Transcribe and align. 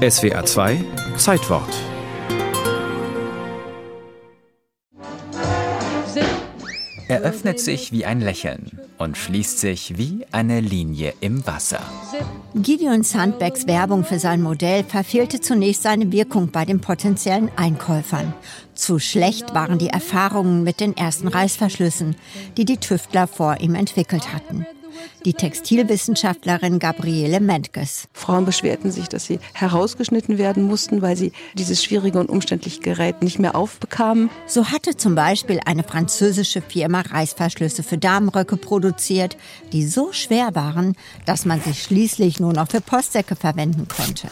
SWA 0.00 0.46
2 0.46 0.82
Zeitwort 1.18 1.68
Er 7.06 7.20
öffnet 7.20 7.60
sich 7.60 7.92
wie 7.92 8.06
ein 8.06 8.22
Lächeln 8.22 8.78
und 8.96 9.18
schließt 9.18 9.58
sich 9.58 9.98
wie 9.98 10.24
eine 10.32 10.60
Linie 10.60 11.12
im 11.20 11.46
Wasser. 11.46 11.80
Gideon 12.54 13.02
Sandbecks 13.02 13.66
Werbung 13.66 14.04
für 14.04 14.18
sein 14.18 14.40
Modell 14.40 14.84
verfehlte 14.84 15.40
zunächst 15.40 15.82
seine 15.82 16.10
Wirkung 16.12 16.50
bei 16.50 16.64
den 16.64 16.80
potenziellen 16.80 17.50
Einkäufern. 17.56 18.32
Zu 18.72 19.00
schlecht 19.00 19.52
waren 19.52 19.76
die 19.76 19.88
Erfahrungen 19.88 20.64
mit 20.64 20.80
den 20.80 20.96
ersten 20.96 21.28
Reißverschlüssen, 21.28 22.16
die 22.56 22.64
die 22.64 22.78
Tüftler 22.78 23.26
vor 23.26 23.60
ihm 23.60 23.74
entwickelt 23.74 24.32
hatten 24.32 24.64
die 25.24 25.34
Textilwissenschaftlerin 25.34 26.78
Gabriele 26.78 27.40
Mentges. 27.40 28.08
Frauen 28.12 28.44
beschwerten 28.44 28.90
sich, 28.90 29.08
dass 29.08 29.26
sie 29.26 29.40
herausgeschnitten 29.54 30.38
werden 30.38 30.64
mussten, 30.64 31.02
weil 31.02 31.16
sie 31.16 31.32
dieses 31.54 31.82
schwierige 31.82 32.18
und 32.18 32.28
umständliche 32.28 32.80
Gerät 32.80 33.22
nicht 33.22 33.38
mehr 33.38 33.54
aufbekamen. 33.54 34.30
So 34.46 34.66
hatte 34.66 34.96
zum 34.96 35.14
Beispiel 35.14 35.60
eine 35.64 35.82
französische 35.82 36.62
Firma 36.62 37.00
Reißverschlüsse 37.00 37.82
für 37.82 37.98
Damenröcke 37.98 38.56
produziert, 38.56 39.36
die 39.72 39.86
so 39.86 40.12
schwer 40.12 40.54
waren, 40.54 40.96
dass 41.26 41.44
man 41.44 41.60
sie 41.60 41.74
schließlich 41.74 42.40
nur 42.40 42.52
noch 42.52 42.70
für 42.70 42.80
Postsäcke 42.80 43.36
verwenden 43.36 43.88
konnte. 43.88 44.28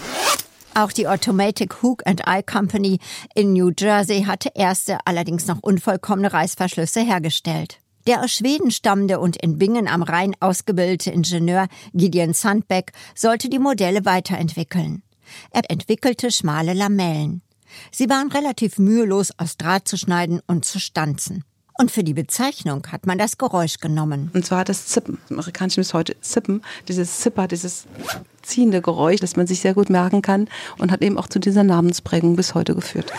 Auch 0.75 0.93
die 0.93 1.09
Automatic 1.09 1.83
Hook 1.83 2.07
and 2.07 2.23
Eye 2.27 2.43
Company 2.43 3.01
in 3.35 3.53
New 3.53 3.73
Jersey 3.77 4.23
hatte 4.23 4.51
erste, 4.55 4.99
allerdings 5.05 5.49
noch 5.49 5.59
unvollkommene 5.61 6.33
Reißverschlüsse 6.33 7.01
hergestellt. 7.01 7.81
Der 8.09 8.23
aus 8.23 8.33
Schweden 8.33 8.71
stammende 8.71 9.21
und 9.21 9.37
in 9.37 9.59
Bingen 9.59 9.87
am 9.87 10.03
Rhein 10.03 10.35
ausgebildete 10.41 11.11
Ingenieur 11.11 11.69
Gideon 11.93 12.33
Sandbeck 12.33 12.93
sollte 13.15 13.51
die 13.51 13.59
Modelle 13.59 14.07
weiterentwickeln. 14.07 15.03
Er 15.51 15.71
entwickelte 15.71 16.31
schmale 16.31 16.73
Lamellen. 16.73 17.43
Sie 17.93 18.09
waren 18.09 18.33
relativ 18.33 18.79
mühelos 18.79 19.31
aus 19.37 19.59
Draht 19.59 19.87
zu 19.87 19.99
schneiden 19.99 20.41
und 20.47 20.65
zu 20.65 20.81
stanzen. 20.81 21.45
Und 21.75 21.91
für 21.91 22.03
die 22.03 22.15
Bezeichnung 22.15 22.87
hat 22.91 23.07
man 23.07 23.19
das 23.19 23.37
Geräusch 23.37 23.77
genommen. 23.79 24.31
Und 24.33 24.47
zwar 24.47 24.65
das 24.65 24.87
Zippen. 24.87 25.19
Im 25.29 25.37
Amerikanischen 25.37 25.81
ist 25.81 25.93
heute 25.93 26.19
Zippen. 26.23 26.63
Dieses 26.89 27.21
Zipper, 27.21 27.47
dieses 27.47 27.85
ziehende 28.41 28.81
Geräusch, 28.81 29.21
das 29.21 29.37
man 29.37 29.47
sich 29.47 29.61
sehr 29.61 29.75
gut 29.75 29.91
merken 29.91 30.23
kann 30.23 30.49
und 30.79 30.91
hat 30.93 31.03
eben 31.03 31.19
auch 31.19 31.29
zu 31.29 31.41
dieser 31.41 31.63
Namensprägung 31.63 32.37
bis 32.37 32.55
heute 32.55 32.75
geführt. 32.75 33.13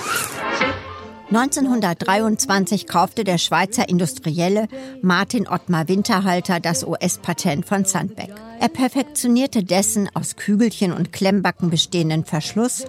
1923 1.32 2.88
kaufte 2.88 3.24
der 3.24 3.38
Schweizer 3.38 3.88
Industrielle 3.88 4.68
Martin 5.04 5.48
Ottmar 5.48 5.88
Winterhalter 5.88 6.60
das 6.60 6.84
US-Patent 6.84 7.68
von 7.68 7.86
Sandbeck. 7.86 8.32
Er 8.60 8.70
perfektionierte 8.70 9.64
dessen 9.64 10.10
aus 10.16 10.38
Kügelchen 10.38 10.92
und 10.92 11.14
Klemmbacken 11.14 11.70
bestehenden 11.70 12.26
Verschluss 12.26 12.86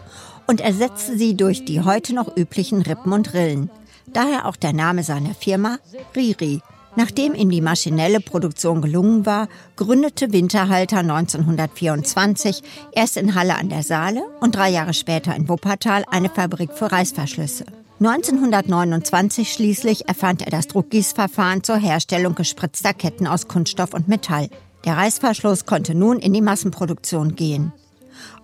und 0.47 0.63
ersetzte 0.63 1.19
sie 1.19 1.37
durch 1.37 1.67
die 1.67 1.83
heute 1.83 2.15
noch 2.15 2.35
üblichen 2.35 2.81
Rippen 2.81 3.13
und 3.13 3.35
Rillen. 3.35 3.69
Daher 4.15 4.47
auch 4.47 4.57
der 4.57 4.73
Name 4.73 5.03
seiner 5.03 5.35
Firma 5.35 5.77
Riri. 6.17 6.63
Nachdem 6.97 7.35
ihm 7.35 7.51
die 7.51 7.61
maschinelle 7.61 8.21
Produktion 8.21 8.81
gelungen 8.81 9.27
war, 9.27 9.49
gründete 9.77 10.33
Winterhalter 10.33 11.01
1924 11.01 12.63
erst 12.93 13.19
in 13.19 13.35
Halle 13.35 13.57
an 13.57 13.69
der 13.69 13.83
Saale 13.83 14.23
und 14.41 14.57
drei 14.57 14.71
Jahre 14.71 14.95
später 14.95 15.37
in 15.37 15.47
Wuppertal 15.47 16.05
eine 16.11 16.31
Fabrik 16.31 16.73
für 16.73 16.91
Reißverschlüsse. 16.91 17.67
1929 18.03 19.53
schließlich 19.53 20.09
erfand 20.09 20.41
er 20.41 20.51
das 20.51 20.69
Druckgießverfahren 20.69 21.63
zur 21.63 21.77
Herstellung 21.77 22.35
gespritzter 22.35 22.95
Ketten 22.95 23.27
aus 23.27 23.47
Kunststoff 23.47 23.93
und 23.93 24.09
Metall. 24.09 24.49
Der 24.87 24.97
Reißverschluss 24.97 25.67
konnte 25.67 25.95
nun 25.95 26.19
in 26.19 26.33
die 26.33 26.41
Massenproduktion 26.41 27.37
gehen. 27.37 27.75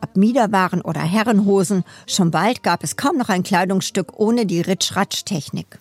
Ob 0.02 0.14
Miederwaren 0.14 0.82
oder 0.82 1.00
Herrenhosen, 1.00 1.84
schon 2.06 2.30
bald 2.30 2.62
gab 2.62 2.84
es 2.84 2.96
kaum 2.96 3.16
noch 3.16 3.30
ein 3.30 3.44
Kleidungsstück 3.44 4.18
ohne 4.18 4.44
die 4.44 4.60
Ritsch-Ratsch-Technik. 4.60 5.78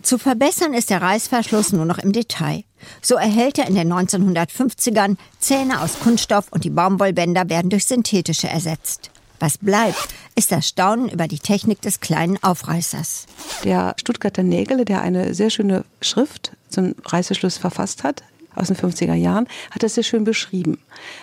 Zu 0.00 0.16
verbessern 0.16 0.72
ist 0.72 0.88
der 0.88 1.02
Reißverschluss 1.02 1.74
nur 1.74 1.84
noch 1.84 1.98
im 1.98 2.12
Detail. 2.12 2.64
So 3.02 3.16
erhält 3.16 3.58
er 3.58 3.68
in 3.68 3.74
den 3.74 3.92
1950ern 3.92 5.18
Zähne 5.38 5.82
aus 5.82 6.00
Kunststoff 6.00 6.46
und 6.50 6.64
die 6.64 6.70
Baumwollbänder 6.70 7.50
werden 7.50 7.68
durch 7.68 7.84
synthetische 7.84 8.48
ersetzt. 8.48 9.11
Was 9.42 9.58
bleibt, 9.58 10.14
ist 10.36 10.52
das 10.52 10.68
Staunen 10.68 11.08
über 11.08 11.26
die 11.26 11.40
Technik 11.40 11.82
des 11.82 11.98
kleinen 11.98 12.40
Aufreißers. 12.44 13.26
Der 13.64 13.96
Stuttgarter 13.98 14.44
Nägele, 14.44 14.84
der 14.84 15.02
eine 15.02 15.34
sehr 15.34 15.50
schöne 15.50 15.84
Schrift 16.00 16.52
zum 16.68 16.94
Reißverschluss 17.04 17.58
verfasst 17.58 18.04
hat, 18.04 18.22
aus 18.54 18.68
den 18.68 18.76
50er 18.76 19.14
Jahren, 19.14 19.48
hat 19.72 19.82
das 19.82 19.96
sehr 19.96 20.04
schön 20.04 20.22
beschrieben. 20.22 20.78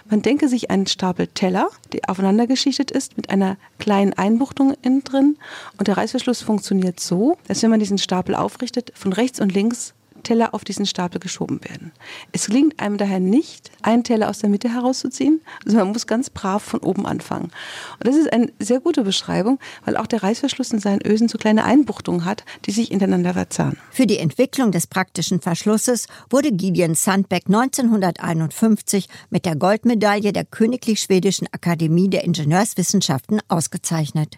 Man 0.10 0.22
denke 0.22 0.50
sich 0.50 0.70
einen 0.70 0.86
Stapel 0.86 1.28
Teller, 1.28 1.70
der 1.94 2.02
aufeinander 2.10 2.46
geschichtet 2.46 2.92
ist, 2.92 3.16
mit 3.16 3.30
einer 3.30 3.56
kleinen 3.78 4.12
Einbuchtung 4.12 4.74
innen 4.82 5.06
drin. 5.06 5.38
Und 5.78 5.88
der 5.88 5.96
Reißverschluss 5.96 6.42
funktioniert 6.42 7.00
so, 7.00 7.38
dass 7.48 7.64
wenn 7.64 7.70
man 7.70 7.80
diesen 7.80 8.00
Stapel 8.00 8.36
aufrichtet, 8.36 8.92
von 8.96 9.14
rechts 9.14 9.40
und 9.40 9.54
links 9.54 9.94
Teller 10.24 10.54
auf 10.54 10.64
diesen 10.64 10.86
Stapel 10.86 11.20
geschoben 11.20 11.60
werden. 11.64 11.92
Es 12.32 12.48
gelingt 12.48 12.80
einem 12.80 12.98
daher 12.98 13.20
nicht, 13.20 13.72
einen 13.82 14.04
Teller 14.04 14.30
aus 14.30 14.40
der 14.40 14.50
Mitte 14.50 14.74
herauszuziehen, 14.74 15.42
sondern 15.66 15.88
man 15.88 15.94
muss 15.94 16.08
ganz 16.08 16.30
brav 16.30 16.64
von 16.64 16.80
oben 16.80 17.06
anfangen. 17.06 17.52
Und 18.00 18.08
das 18.08 18.16
ist 18.16 18.32
eine 18.32 18.52
sehr 18.60 18.80
gute 18.80 19.04
Beschreibung, 19.04 19.60
weil 19.86 19.98
auch 19.98 20.08
der 20.08 20.24
Reißverschluss 20.24 20.72
in 20.72 20.80
seinen 20.80 21.06
Ösen 21.06 21.28
so 21.28 21.38
kleine 21.38 21.64
Einbuchtungen 21.64 22.26
hat, 22.26 22.44
die 22.66 22.72
sich 22.72 22.92
ineinander 22.92 23.34
verzahnen. 23.34 23.78
Für 23.92 24.06
die 24.06 24.18
Entwicklung 24.18 24.72
des 24.72 24.88
praktischen 24.88 25.42
Verschlusses 25.42 26.08
wurde 26.30 26.52
Gideon 26.52 26.96
Sandbeck 26.96 27.44
1951 27.48 29.08
mit 29.30 29.46
der 29.46 29.56
Goldmedaille 29.56 30.34
der 30.34 30.46
Königlich 30.46 31.00
Schwedischen 31.00 31.48
Akademie 31.52 32.10
der 32.10 32.24
Ingenieurswissenschaften 32.24 33.42
ausgezeichnet. 33.48 34.38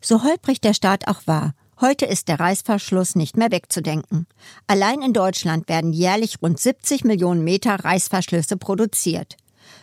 So 0.00 0.22
holprig 0.22 0.60
der 0.60 0.74
Start 0.74 1.08
auch 1.08 1.26
war, 1.26 1.54
Heute 1.78 2.06
ist 2.06 2.28
der 2.28 2.40
Reißverschluss 2.40 3.16
nicht 3.16 3.36
mehr 3.36 3.50
wegzudenken. 3.50 4.26
Allein 4.66 5.02
in 5.02 5.12
Deutschland 5.12 5.68
werden 5.68 5.92
jährlich 5.92 6.38
rund 6.40 6.58
70 6.58 7.04
Millionen 7.04 7.44
Meter 7.44 7.74
Reißverschlüsse 7.74 8.56
produziert. 8.56 9.36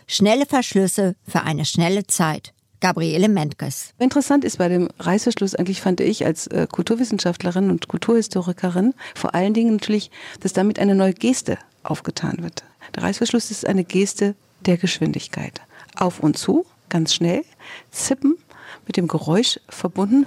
Schnelle 0.08 0.44
Verschlüsse 0.44 1.14
für 1.24 1.42
eine 1.42 1.64
schnelle 1.64 2.04
Zeit. 2.08 2.52
Gabriele 2.80 3.28
Mentges. 3.28 3.94
Interessant 4.00 4.42
ist 4.42 4.58
bei 4.58 4.68
dem 4.68 4.88
Reißverschluss 4.98 5.54
eigentlich, 5.54 5.80
fand 5.80 6.00
ich 6.00 6.26
als 6.26 6.48
äh, 6.48 6.66
Kulturwissenschaftlerin 6.68 7.70
und 7.70 7.86
Kulturhistorikerin, 7.86 8.92
vor 9.14 9.36
allen 9.36 9.54
Dingen 9.54 9.74
natürlich, 9.74 10.10
dass 10.40 10.52
damit 10.52 10.80
eine 10.80 10.96
neue 10.96 11.14
Geste 11.14 11.58
aufgetan 11.84 12.42
wird. 12.42 12.64
Der 12.96 13.04
Reißverschluss 13.04 13.52
ist 13.52 13.68
eine 13.68 13.84
Geste 13.84 14.34
der 14.66 14.78
Geschwindigkeit. 14.78 15.60
Auf 15.94 16.18
und 16.18 16.36
zu, 16.36 16.66
ganz 16.88 17.14
schnell, 17.14 17.44
zippen 17.92 18.36
mit 18.86 18.96
dem 18.96 19.08
Geräusch 19.08 19.58
verbunden. 19.68 20.26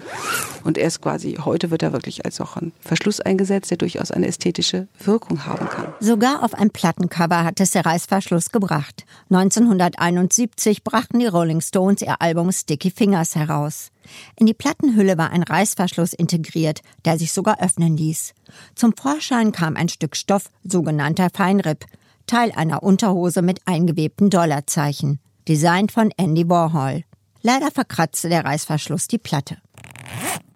Und 0.64 0.78
erst 0.78 1.02
quasi 1.02 1.38
heute 1.44 1.72
wird 1.72 1.84
er 1.84 1.94
wirklich 1.94 2.26
als 2.26 2.42
auch 2.42 2.58
ein 2.58 2.72
Verschluss 2.80 3.22
eingesetzt, 3.22 3.72
der 3.72 3.78
durchaus 3.78 4.12
eine 4.12 4.28
ästhetische 4.28 4.88
Wirkung 5.04 5.46
haben 5.46 5.68
kann. 5.70 5.94
Sogar 6.00 6.44
auf 6.44 6.54
ein 6.54 6.72
Plattencover 6.72 7.44
hat 7.44 7.60
es 7.60 7.72
der 7.72 7.86
Reißverschluss 7.86 8.52
gebracht. 8.52 9.06
1971 9.30 10.84
brachten 10.84 11.20
die 11.20 11.28
Rolling 11.28 11.62
Stones 11.62 12.02
ihr 12.02 12.22
Album 12.22 12.52
Sticky 12.52 12.92
Fingers 12.92 13.36
heraus. 13.36 13.92
In 14.36 14.46
die 14.46 14.54
Plattenhülle 14.54 15.18
war 15.18 15.32
ein 15.32 15.44
Reißverschluss 15.44 16.14
integriert, 16.14 16.82
der 17.06 17.18
sich 17.18 17.32
sogar 17.32 17.62
öffnen 17.62 17.98
ließ. 17.98 18.34
Zum 18.76 18.94
Vorschein 18.96 19.52
kam 19.52 19.76
ein 19.76 19.90
Stück 19.90 20.16
Stoff, 20.16 20.50
sogenannter 20.64 21.30
Feinripp, 21.34 21.86
Teil 22.26 22.52
einer 22.52 22.84
Unterhose 22.84 23.42
mit 23.42 23.62
eingewebten 23.66 24.30
Dollarzeichen. 24.30 25.20
Designt 25.48 25.94
von 25.94 26.12
Andy 26.18 26.50
Warhol. 26.50 27.04
Leider 27.42 27.72
verkratzte 27.72 28.30
der 28.30 28.46
Reißverschluss 28.46 29.08
die 29.08 29.18
Platte. 29.18 29.58